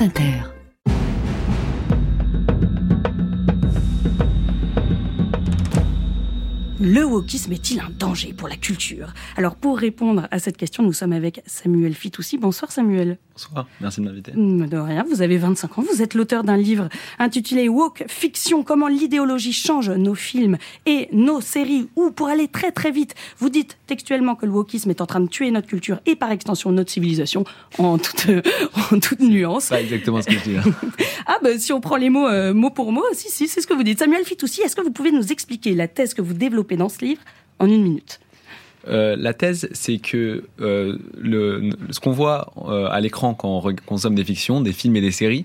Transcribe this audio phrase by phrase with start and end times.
[0.00, 0.59] France Inter.
[6.82, 9.12] Le wokisme est-il un danger pour la culture?
[9.36, 12.38] Alors pour répondre à cette question, nous sommes avec Samuel Fitoussi.
[12.38, 13.18] Bonsoir Samuel.
[13.34, 14.32] Bonsoir, merci de m'inviter.
[14.34, 16.88] Mm, de rien, vous avez 25 ans, vous êtes l'auteur d'un livre
[17.18, 20.56] intitulé Woke Fiction, comment l'idéologie change nos films
[20.86, 24.88] et nos séries, ou pour aller très très vite, vous dites textuellement que le wokisme
[24.88, 27.44] est en train de tuer notre culture et par extension notre civilisation
[27.76, 28.26] en toute,
[28.92, 29.68] en toute nuance.
[29.68, 30.56] Pas exactement ce que je dis.
[31.32, 33.68] ah ben si on prend les mots euh, mot pour mot, si si, c'est ce
[33.68, 34.00] que vous dites.
[34.00, 37.04] Samuel Fitoussi, est-ce que vous pouvez nous expliquer la thèse que vous développez dans ce
[37.04, 37.22] livre
[37.60, 38.18] en une minute?
[38.88, 42.52] Euh, la thèse, c'est que euh, le, ce qu'on voit
[42.90, 45.44] à l'écran quand on consomme des fictions, des films et des séries,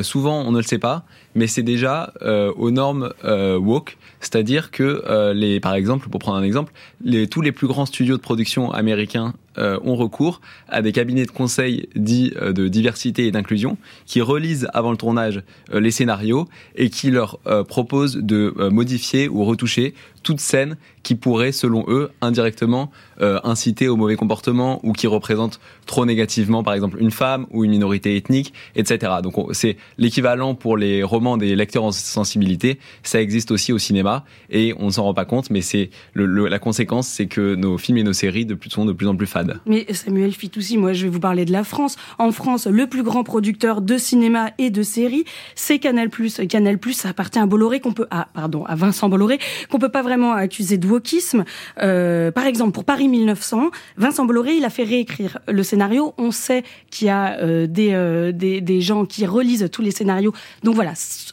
[0.00, 1.04] souvent on ne le sait pas,
[1.36, 2.12] mais c'est déjà
[2.56, 6.72] aux normes woke, c'est-à-dire que les, par exemple, pour prendre un exemple,
[7.04, 11.30] les, tous les plus grands studios de production américains ont recours à des cabinets de
[11.30, 15.42] conseil dits de diversité et d'inclusion qui relisent avant le tournage
[15.72, 21.84] les scénarios et qui leur proposent de modifier ou retoucher toute scène qui pourrait, selon
[21.88, 27.10] eux, indirectement euh, inciter au mauvais comportement ou qui représente trop négativement, par exemple, une
[27.10, 29.14] femme ou une minorité ethnique, etc.
[29.22, 32.78] Donc c'est l'équivalent pour les romans des lecteurs en sensibilité.
[33.02, 36.58] Ça existe aussi au cinéma et on ne s'en rend pas compte, mais c'est la
[36.58, 39.26] conséquence, c'est que nos films et nos séries de plus, sont de plus en plus
[39.66, 41.96] Mais Samuel Fitoussi, moi je vais vous parler de la France.
[42.18, 46.10] En France, le plus grand producteur de cinéma et de séries, c'est Canal+.
[46.48, 49.38] Canal+, ça appartient à Bolloré qu'on peut, ah pardon, à Vincent Bolloré
[49.70, 51.44] qu'on peut pas vraiment accuser de wokisme.
[51.82, 56.14] Euh, par exemple, pour Paris 1900, Vincent Bolloré, il a fait réécrire le scénario.
[56.18, 59.90] On sait qu'il y a euh, des, euh, des, des, gens qui relisent tous les
[59.90, 60.32] scénarios.
[60.62, 60.92] Donc voilà,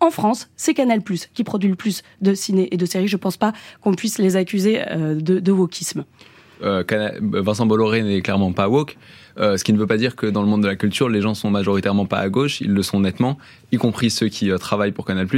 [0.00, 1.02] en France, c'est Canal+,
[1.34, 3.08] qui produit le plus de ciné et de séries.
[3.08, 6.04] Je pense pas qu'on puisse les accuser euh, de, de wokisme.
[6.62, 6.82] Euh,
[7.20, 8.96] Vincent Bolloré n'est clairement pas woke.
[9.38, 11.20] Euh, ce qui ne veut pas dire que dans le monde de la culture, les
[11.20, 13.38] gens sont majoritairement pas à gauche, ils le sont nettement,
[13.70, 15.28] y compris ceux qui euh, travaillent pour Canal+.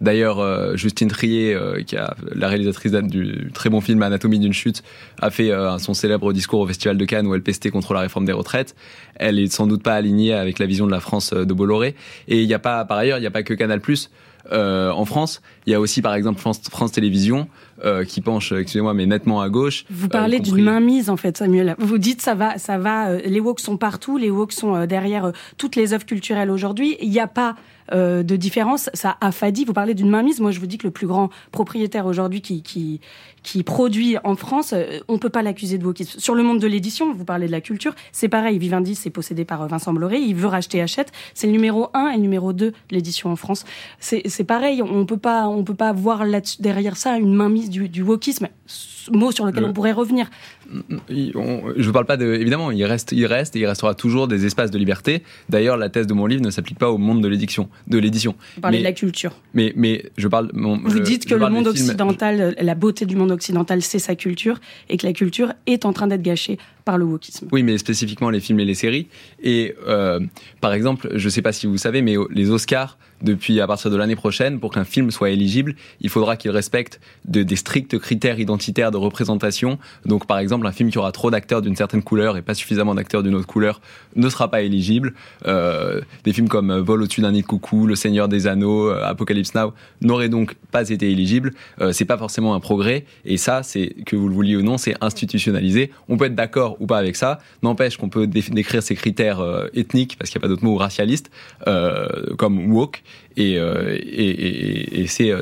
[0.00, 4.82] D'ailleurs, Justine Trier, qui a la réalisatrice du très bon film Anatomie d'une chute,
[5.20, 8.24] a fait son célèbre discours au Festival de Cannes où elle pestait contre la réforme
[8.24, 8.74] des retraites.
[9.16, 11.94] Elle est sans doute pas alignée avec la vision de la France de Bolloré.
[12.28, 13.80] Et il n'y a pas, par ailleurs, il n'y a pas que Canal+.
[14.50, 15.40] En France.
[15.66, 17.48] Il y a aussi, par exemple, France, France Télévisions
[17.84, 19.84] euh, qui penche, excusez-moi, mais nettement à gauche.
[19.90, 21.74] Vous parlez euh, d'une mainmise, en fait, Samuel.
[21.78, 23.16] Vous dites ça va, ça va.
[23.16, 26.96] les woke sont partout, les woke sont derrière toutes les œuvres culturelles aujourd'hui.
[27.00, 27.56] Il n'y a pas
[27.92, 29.64] euh, de différence, ça affadit.
[29.64, 30.40] Vous parlez d'une mainmise.
[30.40, 33.00] Moi, je vous dis que le plus grand propriétaire aujourd'hui qui, qui,
[33.42, 36.18] qui produit en France, euh, on peut pas l'accuser de wokisme.
[36.18, 38.58] Sur le monde de l'édition, vous parlez de la culture, c'est pareil.
[38.58, 40.18] Vivendi, c'est possédé par euh, Vincent Bolloré.
[40.18, 41.12] Il veut racheter Hachette.
[41.34, 43.64] C'est le numéro 1 et le numéro 2 de l'édition en France.
[44.00, 44.82] C'est pareil.
[44.82, 48.48] On peut pas, on peut pas voir là derrière ça une mainmise du, du wokisme
[49.10, 50.30] mot sur lequel on pourrait revenir.
[51.08, 52.34] Je ne parle pas de.
[52.34, 55.22] Évidemment, il reste, il reste et il restera toujours des espaces de liberté.
[55.48, 57.68] D'ailleurs, la thèse de mon livre ne s'applique pas au monde de l'édition.
[57.86, 58.34] De l'édition.
[58.56, 59.32] Vous parlez de la culture.
[59.52, 60.50] Mais, mais je parle.
[60.54, 64.96] Vous dites que le monde occidental, la beauté du monde occidental, c'est sa culture et
[64.96, 67.48] que la culture est en train d'être gâchée par le wokisme.
[67.50, 69.08] Oui, mais spécifiquement les films et les séries.
[69.42, 70.20] Et euh,
[70.60, 73.90] par exemple, je ne sais pas si vous savez, mais les Oscars, depuis à partir
[73.90, 77.98] de l'année prochaine, pour qu'un film soit éligible, il faudra qu'il respecte de, des stricts
[77.98, 79.78] critères identitaires de représentation.
[80.04, 82.94] Donc, par exemple, un film qui aura trop d'acteurs d'une certaine couleur et pas suffisamment
[82.94, 83.80] d'acteurs d'une autre couleur
[84.16, 85.14] ne sera pas éligible.
[85.46, 89.02] Euh, des films comme Vol au-dessus d'un nid de coucou, Le Seigneur des Anneaux, euh,
[89.04, 91.52] Apocalypse Now n'auraient donc pas été éligibles.
[91.80, 93.04] Euh, c'est pas forcément un progrès.
[93.24, 95.90] Et ça, c'est que vous le vouliez ou non, c'est institutionnalisé.
[96.08, 99.68] On peut être d'accord ou pas avec ça, n'empêche qu'on peut décrire ces critères euh,
[99.74, 101.30] ethniques, parce qu'il n'y a pas d'autre mot, racialistes,
[101.66, 103.02] euh, comme woke,
[103.36, 103.98] et, euh,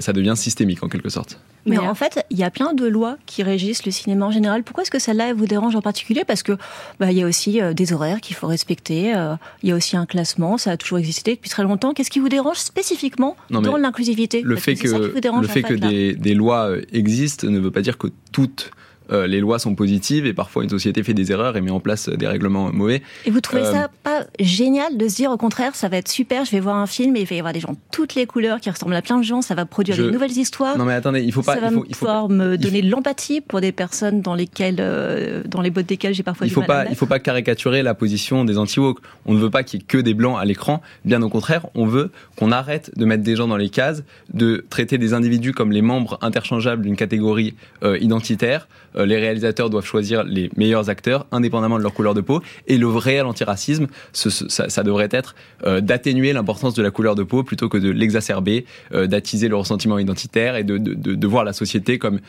[0.01, 1.39] ça devient systémique en quelque sorte.
[1.67, 4.63] Mais en fait, il y a plein de lois qui régissent le cinéma en général.
[4.63, 6.25] Pourquoi est-ce que celle-là vous dérange en particulier?
[6.25, 6.53] Parce que
[6.99, 9.15] bah, il y a aussi des horaires qu'il faut respecter.
[9.63, 10.59] Il y a aussi un classement.
[10.59, 11.95] Ça a toujours existé depuis très longtemps.
[11.95, 14.43] Qu'est-ce qui vous dérange spécifiquement dans l'inclusivité?
[14.43, 18.09] Le fait que, le fait que des, des, lois existent ne veut pas dire que
[18.33, 18.71] toutes
[19.11, 21.81] euh, les lois sont positives et parfois une société fait des erreurs et met en
[21.81, 23.03] place des règlements mauvais.
[23.27, 26.09] Et vous trouvez ça euh, pas génial de se dire au contraire, ça va être
[26.09, 28.15] super, je vais voir un film et il va y avoir des gens de toutes
[28.15, 30.79] les couleurs qui ressemblent à plein de gens, ça va produire de nouvelles histoires.
[30.79, 31.55] Non mais attendez, il faut pas.
[31.55, 35.43] Ça va il faut, pouvoir me donner de l'empathie pour des personnes dans lesquelles, euh,
[35.47, 37.19] dans les bottes desquelles j'ai parfois il du faut mal pas, à Il faut pas
[37.19, 39.01] caricaturer la position des anti-woke.
[39.27, 40.81] On ne veut pas qu'il y ait que des blancs à l'écran.
[41.05, 44.65] Bien au contraire, on veut qu'on arrête de mettre des gens dans les cases, de
[44.71, 48.69] traiter des individus comme les membres interchangeables d'une catégorie identitaire.
[48.95, 52.43] Les réalisateurs doivent choisir les meilleurs acteurs, indépendamment de leur couleur de peau.
[52.67, 55.35] Et le réel antirracisme, ça, ça, devrait être
[55.81, 60.57] d'atténuer l'importance de la couleur de peau plutôt que de l'exacerber, d'attiser le ressentiment identitaire
[60.57, 62.21] et de, de, de, voir la société comme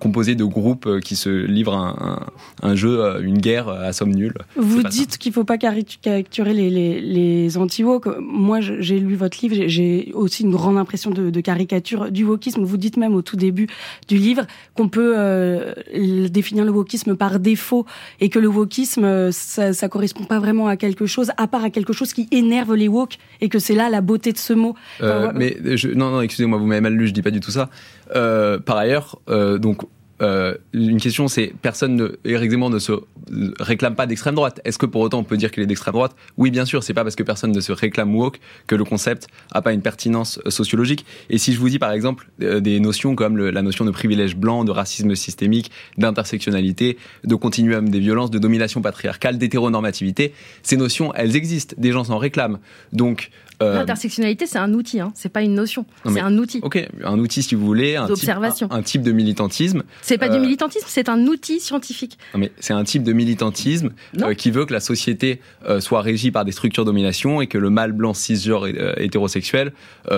[0.00, 2.26] composée de groupes qui se livrent un,
[2.62, 4.34] un, jeu, une guerre à somme nulle.
[4.56, 8.08] Vous dites qu'il ne faut pas caricaturer les, les, les anti-woke.
[8.20, 12.62] Moi, j'ai lu votre livre, j'ai aussi une grande impression de, de, caricature du wokisme.
[12.62, 13.68] Vous dites même au tout début
[14.08, 15.71] du livre qu'on peut euh,
[16.28, 17.86] définir le wokisme par défaut
[18.20, 21.70] et que le wokisme, ça, ça correspond pas vraiment à quelque chose, à part à
[21.70, 24.74] quelque chose qui énerve les woke et que c'est là la beauté de ce mot.
[25.00, 27.50] Euh, mais je, non, non, excusez-moi, vous m'avez mal lu, je dis pas du tout
[27.50, 27.70] ça.
[28.14, 29.82] Euh, par ailleurs, euh, donc
[30.22, 32.92] euh, une question, c'est personne, ne, Eric Zemmour ne se
[33.58, 34.60] réclame pas d'extrême droite.
[34.64, 36.14] Est-ce que pour autant on peut dire qu'il est d'extrême droite?
[36.36, 36.82] Oui, bien sûr.
[36.82, 39.82] C'est pas parce que personne ne se réclame woke que le concept a pas une
[39.82, 41.04] pertinence euh, sociologique.
[41.28, 44.36] Et si je vous dis par exemple euh, des notions comme la notion de privilège
[44.36, 50.32] blanc, de racisme systémique, d'intersectionnalité, de continuum des violences, de domination patriarcale, d'hétéronormativité,
[50.62, 51.74] ces notions, elles existent.
[51.78, 52.58] Des gens s'en réclament.
[52.92, 53.30] Donc
[53.62, 55.12] euh, L'intersectionnalité, c'est un outil, hein.
[55.14, 55.86] c'est pas une notion.
[56.06, 56.60] C'est un outil.
[56.62, 58.30] Ok, un outil si vous voulez, un, type,
[58.70, 59.82] un, type, de militantisme.
[60.12, 62.18] C'est pas du euh, militantisme, c'est un outil scientifique.
[62.34, 65.40] Non, mais c'est un type de militantisme euh, qui veut que la société
[65.80, 68.66] soit régie par des structures de domination et que le mâle blanc cisgenre
[68.98, 69.72] hétérosexuel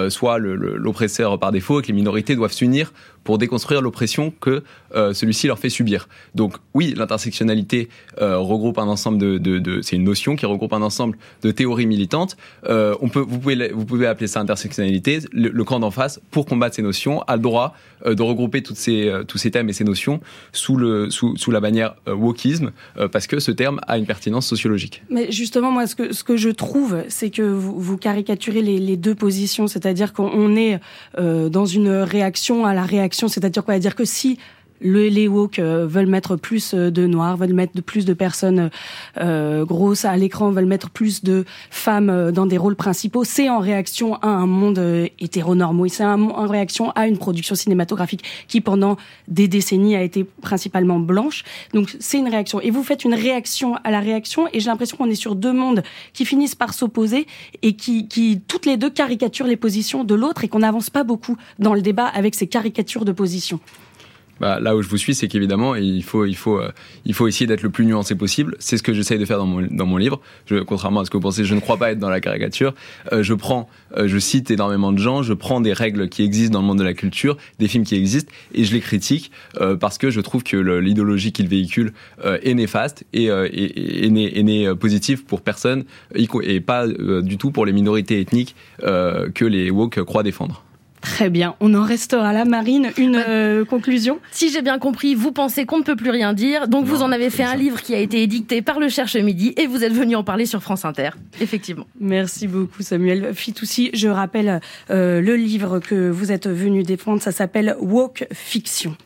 [0.09, 2.93] soit l'oppresseur par défaut et que les minorités doivent s'unir
[3.25, 4.63] pour déconstruire l'oppression que
[4.95, 6.09] euh, celui-ci leur fait subir.
[6.35, 7.89] Donc oui, l'intersectionnalité
[8.21, 11.51] euh, regroupe un ensemble de, de, de c'est une notion qui regroupe un ensemble de
[11.51, 12.37] théories militantes.
[12.69, 15.21] Euh, on peut, vous pouvez, vous pouvez appeler ça intersectionnalité.
[15.33, 17.75] Le, camp d'en face, pour combattre ces notions, a le droit
[18.07, 20.21] euh, de regrouper toutes ces, euh, tous ces thèmes et ces notions
[20.53, 22.73] sous le, sous, sous la bannière wokisme,
[23.13, 25.03] parce que ce terme a une pertinence sociologique.
[25.11, 28.97] Mais justement, moi, ce que, ce que je trouve, c'est que vous, vous caricaturez les,
[28.97, 30.81] deux positions, c'est-à-dire qu'on est
[31.19, 33.29] dans une réaction à la réaction.
[33.29, 33.79] C'est-à-dire quoi?
[33.79, 34.39] Dire que si
[34.81, 38.71] le, les woke euh, veulent mettre plus euh, de noirs, veulent mettre plus de personnes
[39.19, 43.25] euh, grosses à l'écran, veulent mettre plus de femmes dans des rôles principaux.
[43.25, 44.79] C'est en réaction à un monde
[45.19, 45.89] hétéronormé.
[45.89, 48.97] C'est en réaction à une production cinématographique qui pendant
[49.29, 51.45] des décennies a été principalement blanche.
[51.73, 52.61] Donc c'est une réaction.
[52.61, 54.49] Et vous faites une réaction à la réaction.
[54.53, 55.83] Et j'ai l'impression qu'on est sur deux mondes
[56.13, 57.27] qui finissent par s'opposer
[57.63, 61.05] et qui, qui toutes les deux caricaturent les positions de l'autre et qu'on n'avance pas
[61.05, 63.61] beaucoup dans le débat avec ces caricatures de positions.
[64.41, 66.71] Bah, là où je vous suis, c'est qu'évidemment, il faut, il, faut, euh,
[67.05, 68.57] il faut essayer d'être le plus nuancé possible.
[68.59, 70.21] C'est ce que j'essaye de faire dans mon, dans mon livre.
[70.47, 72.75] Je, contrairement à ce que vous pensez, je ne crois pas être dans la caricature.
[73.13, 76.55] Euh, je prends, euh, je cite énormément de gens, je prends des règles qui existent
[76.55, 79.31] dans le monde de la culture, des films qui existent, et je les critique
[79.81, 81.93] parce que je trouve que l'idéologie qu'ils véhiculent
[82.23, 85.85] est néfaste et, et, et, n'est positive pour personne,
[86.15, 90.65] et pas du tout pour les minorités ethniques que les woke croient défendre.
[91.15, 92.45] Très bien, on en restera là.
[92.45, 96.33] Marine, une euh, conclusion Si j'ai bien compris, vous pensez qu'on ne peut plus rien
[96.33, 99.15] dire, donc vous en avez fait un livre qui a été édicté par le Cherche
[99.15, 101.87] Midi et vous êtes venu en parler sur France Inter, effectivement.
[102.01, 103.91] Merci beaucoup Samuel Fitoussi.
[103.95, 108.97] Je rappelle euh, le livre que vous êtes venu défendre, ça s'appelle Walk Fiction.